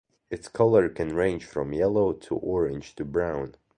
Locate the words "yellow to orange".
1.73-2.95